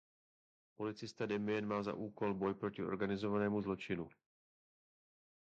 [0.75, 4.05] Policista Damien má za úkol boj proti organizovanému zločinu.